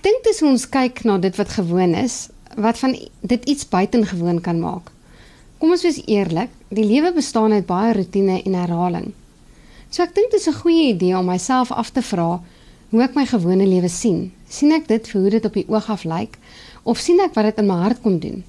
Ek 0.00 0.06
dink 0.06 0.22
dis 0.24 0.38
hoe 0.40 0.48
ons 0.48 0.62
kyk 0.72 1.02
na 1.04 1.18
dit 1.20 1.34
wat 1.36 1.50
gewoon 1.52 1.90
is, 1.92 2.30
wat 2.56 2.78
van 2.80 2.94
dit 3.20 3.42
iets 3.52 3.66
buitengewoon 3.68 4.38
kan 4.40 4.56
maak. 4.56 4.86
Kom 5.60 5.74
ons 5.74 5.84
wees 5.84 5.98
eerlik, 6.08 6.48
die 6.72 6.86
lewe 6.88 7.10
bestaan 7.12 7.52
uit 7.52 7.66
baie 7.68 7.90
rotine 7.98 8.38
en 8.38 8.56
herhaling. 8.56 9.10
So 9.92 10.00
ek 10.00 10.14
dink 10.16 10.32
dit 10.32 10.40
is 10.40 10.48
'n 10.48 10.56
goeie 10.62 10.86
idee 10.94 11.18
om 11.18 11.28
myself 11.28 11.68
af 11.68 11.92
te 11.92 12.00
vra 12.00 12.40
hoe 12.90 13.02
ek 13.02 13.14
my 13.14 13.26
gewone 13.26 13.66
lewe 13.66 13.88
sien. 13.88 14.32
sien 14.48 14.72
ek 14.72 14.88
dit 14.88 15.08
vir 15.08 15.20
hoe 15.20 15.30
dit 15.30 15.44
op 15.44 15.52
die 15.52 15.68
oog 15.68 15.90
af 15.90 16.04
lyk 16.04 16.38
of 16.82 16.98
sien 16.98 17.20
ek 17.20 17.34
wat 17.34 17.44
dit 17.44 17.58
in 17.58 17.66
my 17.66 17.82
hart 17.82 18.00
kom 18.00 18.18
doen? 18.18 18.42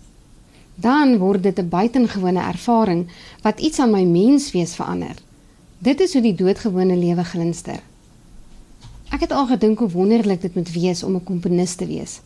Dan 0.76 1.18
word 1.18 1.44
dit 1.44 1.60
'n 1.60 1.70
buitengewone 1.70 2.40
ervaring 2.40 3.10
wat 3.44 3.60
iets 3.60 3.80
aan 3.80 3.92
my 3.92 4.04
menswees 4.06 4.76
verander. 4.76 5.16
Dit 5.80 6.00
is 6.00 6.14
hoe 6.14 6.22
die 6.22 6.36
doodgewone 6.36 6.96
lewe 6.96 7.24
glinster. 7.24 7.91
Ek 9.12 9.26
het 9.26 9.34
al 9.36 9.50
gedink 9.50 9.80
hoe 9.84 9.90
wonderlik 9.92 10.42
dit 10.42 10.56
moet 10.56 10.70
wees 10.72 11.04
om 11.04 11.16
'n 11.16 11.24
komponis 11.24 11.76
te 11.76 11.86
wees. 11.86 12.22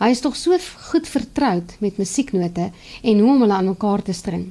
Hy 0.00 0.08
is 0.10 0.20
tog 0.20 0.36
so 0.36 0.56
goed 0.90 1.08
vertroud 1.08 1.76
met 1.78 1.98
musieknote 1.98 2.70
en 3.02 3.18
hoe 3.18 3.30
om 3.34 3.40
hulle 3.40 3.52
aan 3.52 3.68
mekaar 3.68 4.02
te 4.02 4.12
string. 4.12 4.50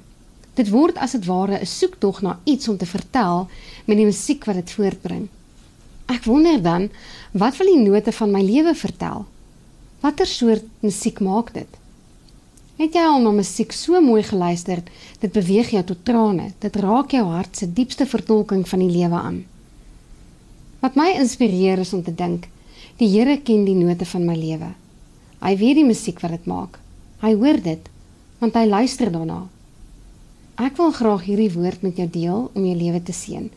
Dit 0.53 0.69
word 0.69 0.97
as 0.97 1.11
dit 1.11 1.25
ware 1.25 1.59
'n 1.59 1.65
soektog 1.65 2.21
na 2.21 2.39
iets 2.43 2.67
om 2.67 2.77
te 2.77 2.85
vertel 2.85 3.47
met 3.85 3.97
die 3.97 4.05
musiek 4.05 4.45
wat 4.45 4.55
dit 4.55 4.71
voortbring. 4.71 5.27
Ek 6.05 6.23
wonder 6.23 6.61
dan, 6.61 6.89
wat 7.31 7.57
wil 7.57 7.67
die 7.67 7.89
note 7.89 8.11
van 8.11 8.31
my 8.31 8.41
lewe 8.41 8.75
vertel? 8.75 9.25
Watter 10.01 10.27
soort 10.27 10.63
musiek 10.79 11.19
maak 11.19 11.53
dit? 11.53 11.67
Het 12.77 12.93
jy 12.93 13.01
al 13.01 13.21
na 13.21 13.31
musiek 13.31 13.71
so 13.71 14.01
mooi 14.01 14.23
geluister, 14.23 14.83
dit 15.19 15.31
beweeg 15.31 15.69
jou 15.69 15.83
tot 15.83 16.05
trane, 16.05 16.53
dit 16.59 16.75
raak 16.75 17.11
jou 17.11 17.25
hart 17.25 17.57
se 17.57 17.73
diepste 17.73 18.05
vertolking 18.05 18.67
van 18.67 18.79
die 18.79 18.89
lewe 18.89 19.15
aan. 19.15 19.45
Wat 20.81 20.97
my 20.97 21.11
inspireer 21.15 21.79
is 21.79 21.93
om 21.93 22.03
te 22.03 22.13
dink, 22.13 22.47
die 22.97 23.09
Here 23.09 23.37
ken 23.41 23.65
die 23.65 23.77
note 23.77 24.05
van 24.05 24.25
my 24.25 24.35
lewe. 24.35 24.73
Hy 25.41 25.55
weet 25.57 25.79
die 25.81 25.87
musiek 25.87 26.19
wat 26.21 26.35
dit 26.35 26.45
maak. 26.49 26.79
Hy 27.21 27.33
hoor 27.37 27.61
dit, 27.61 27.89
want 28.41 28.57
hy 28.57 28.65
luister 28.65 29.11
daarna. 29.13 29.47
Ek 30.61 30.77
wil 30.77 30.91
graag 30.93 31.25
hierdie 31.25 31.51
woord 31.53 31.81
met 31.85 31.97
jou 31.97 32.09
deel 32.09 32.49
om 32.53 32.65
jou 32.65 32.77
lewe 32.77 33.01
te 33.01 33.13
seën. 33.13 33.49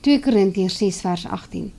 2 0.00 0.20
Korintiërs 0.24 0.78
6 0.80 1.02
vers 1.04 1.26
18 1.28 1.70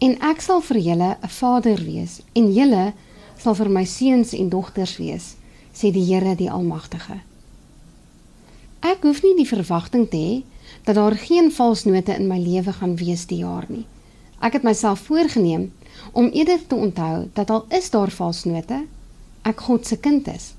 en 0.00 0.14
ek 0.24 0.38
sal 0.40 0.62
vir 0.64 0.78
julle 0.80 1.08
'n 1.20 1.28
vader 1.28 1.80
wees 1.84 2.20
en 2.32 2.46
julle 2.58 2.94
sal 3.36 3.54
vir 3.54 3.68
my 3.68 3.84
seuns 3.84 4.32
en 4.32 4.48
dogters 4.48 4.96
wees 4.96 5.36
sê 5.74 5.92
die 5.92 6.04
Here 6.04 6.34
die 6.34 6.48
almagtige 6.48 7.20
ek 8.80 9.04
hoef 9.04 9.20
nie 9.22 9.36
die 9.36 9.50
verwagting 9.52 10.08
te 10.08 10.16
hê 10.16 10.42
dat 10.84 10.94
daar 10.94 11.16
geen 11.16 11.52
valsnote 11.52 12.14
in 12.14 12.26
my 12.26 12.38
lewe 12.38 12.72
gaan 12.72 12.96
wees 12.96 13.26
die 13.26 13.42
jaar 13.44 13.66
nie. 13.68 13.84
Ek 14.40 14.52
het 14.52 14.62
myself 14.62 15.00
voorgenem 15.08 15.72
om 16.12 16.30
eerder 16.32 16.66
te 16.66 16.74
onthou 16.74 17.28
dat 17.32 17.50
al 17.50 17.64
is 17.68 17.90
daar 17.90 18.10
valsnote 18.10 18.84
ek 19.42 19.60
God 19.60 19.86
se 19.86 19.96
kind 19.96 20.28
is. 20.28 20.52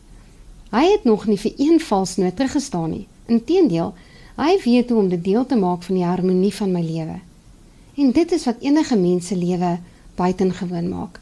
Hy 0.71 0.85
het 0.91 1.03
nog 1.03 1.25
nie 1.27 1.37
vir 1.37 1.53
een 1.57 1.79
valsnoot 1.79 2.35
teruggestaan 2.35 2.89
nie. 2.89 3.07
Inteendeel 3.25 3.93
hy 4.37 4.55
weet 4.63 4.89
hoe 4.89 4.99
om 4.99 5.09
dit 5.09 5.23
deel 5.23 5.45
te 5.45 5.55
maak 5.55 5.83
van 5.83 5.95
die 5.95 6.05
harmonie 6.05 6.53
van 6.55 6.71
my 6.71 6.81
lewe. 6.81 7.19
En 7.95 8.11
dit 8.11 8.31
is 8.31 8.45
wat 8.45 8.61
enige 8.61 8.95
mens 8.95 9.27
se 9.27 9.35
lewe 9.35 9.77
buitengewoon 10.15 10.89
maak. 10.89 11.19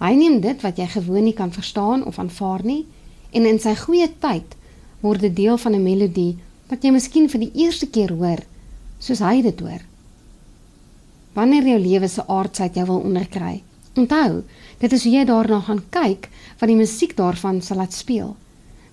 Hy 0.00 0.12
neem 0.16 0.40
dit 0.40 0.62
wat 0.64 0.78
jy 0.80 0.86
gewoon 0.92 1.24
nie 1.24 1.36
kan 1.36 1.52
verstaan 1.52 2.04
of 2.04 2.18
aanvaar 2.18 2.64
nie 2.64 2.84
en 3.30 3.46
in 3.46 3.60
sy 3.60 3.74
goeie 3.76 4.08
tyd 4.20 4.56
word 5.04 5.20
dit 5.24 5.36
deel 5.36 5.58
van 5.58 5.74
'n 5.74 5.82
melodie 5.82 6.38
wat 6.70 6.84
jy 6.84 6.92
miskien 6.94 7.28
vir 7.30 7.46
die 7.46 7.52
eerste 7.66 7.86
keer 7.86 8.14
hoor 8.16 8.42
soos 8.98 9.20
hy 9.20 9.42
dit 9.44 9.60
hoor. 9.60 9.82
Wanneer 11.36 11.68
jou 11.68 11.78
lewe 11.82 12.08
se 12.08 12.24
aardsheid 12.32 12.78
jou 12.78 12.86
wil 12.88 13.02
onderkry, 13.04 13.60
onthou, 13.96 14.42
dit 14.80 14.92
is 14.92 15.04
hoe 15.04 15.12
jy 15.12 15.24
daarna 15.28 15.60
gaan 15.66 15.82
kyk 15.92 16.30
wat 16.60 16.70
die 16.70 16.78
musiek 16.78 17.12
daarvan 17.18 17.60
sal 17.62 17.82
laat 17.82 17.92
speel. 17.92 18.34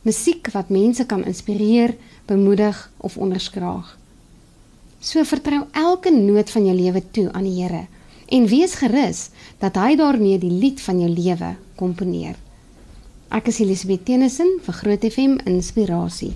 Musiek 0.04 0.50
wat 0.52 0.72
mense 0.74 1.06
kan 1.08 1.24
inspireer, 1.24 1.96
bemoedig 2.28 2.78
of 3.00 3.18
onderskraag. 3.18 3.98
So 5.00 5.24
vertrou 5.28 5.64
elke 5.72 6.12
noot 6.12 6.52
van 6.52 6.68
jou 6.68 6.76
lewe 6.76 7.04
toe 7.16 7.30
aan 7.32 7.48
die 7.48 7.60
Here 7.62 7.86
en 8.34 8.48
wees 8.48 8.78
gerus 8.80 9.28
dat 9.62 9.76
hy 9.78 9.98
daarmee 10.00 10.40
die 10.40 10.52
lied 10.52 10.82
van 10.82 11.00
jou 11.04 11.10
lewe 11.12 11.54
komponeer. 11.80 12.36
Ek 13.34 13.50
is 13.52 13.60
Elisabeth 13.64 14.06
Tennyson 14.08 14.60
vir 14.64 14.78
Groot 14.80 15.08
FM 15.10 15.40
Inspirasie. 15.50 16.34